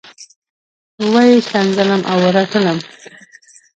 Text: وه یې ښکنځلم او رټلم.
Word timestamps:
وه 1.11 1.21
یې 1.29 1.37
ښکنځلم 1.45 2.01
او 2.11 2.17
رټلم. 2.35 2.77